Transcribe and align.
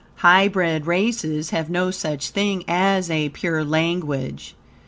Hybrid 0.25 0.87
races 0.87 1.51
have 1.51 1.69
no 1.69 1.91
such 1.91 2.31
thing 2.31 2.63
as 2.67 3.11
a 3.11 3.29
pure 3.29 3.63
language. 3.63 4.55